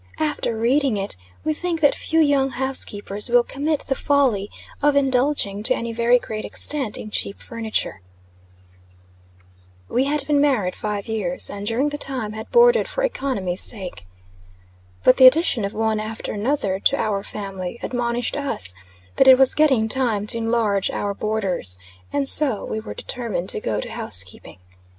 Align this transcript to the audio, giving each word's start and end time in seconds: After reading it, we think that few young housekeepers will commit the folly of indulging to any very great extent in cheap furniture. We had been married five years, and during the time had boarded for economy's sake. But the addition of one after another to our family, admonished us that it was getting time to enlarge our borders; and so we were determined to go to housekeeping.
After 0.17 0.57
reading 0.57 0.97
it, 0.97 1.15
we 1.43 1.53
think 1.53 1.79
that 1.81 1.93
few 1.93 2.19
young 2.19 2.49
housekeepers 2.49 3.29
will 3.29 3.43
commit 3.43 3.81
the 3.81 3.93
folly 3.93 4.49
of 4.81 4.95
indulging 4.95 5.61
to 5.61 5.75
any 5.75 5.93
very 5.93 6.17
great 6.17 6.43
extent 6.43 6.97
in 6.97 7.11
cheap 7.11 7.39
furniture. 7.39 8.01
We 9.87 10.05
had 10.05 10.25
been 10.25 10.41
married 10.41 10.73
five 10.73 11.07
years, 11.07 11.51
and 11.51 11.67
during 11.67 11.89
the 11.89 11.99
time 11.99 12.33
had 12.33 12.49
boarded 12.49 12.87
for 12.87 13.03
economy's 13.03 13.61
sake. 13.61 14.07
But 15.03 15.17
the 15.17 15.27
addition 15.27 15.63
of 15.65 15.75
one 15.75 15.99
after 15.99 16.31
another 16.33 16.79
to 16.79 16.97
our 16.97 17.21
family, 17.21 17.77
admonished 17.83 18.35
us 18.35 18.73
that 19.17 19.27
it 19.27 19.37
was 19.37 19.53
getting 19.53 19.87
time 19.87 20.25
to 20.33 20.37
enlarge 20.39 20.89
our 20.89 21.13
borders; 21.13 21.77
and 22.11 22.27
so 22.27 22.65
we 22.65 22.79
were 22.79 22.95
determined 22.95 23.49
to 23.49 23.59
go 23.61 23.79
to 23.79 23.91
housekeeping. 23.91 24.57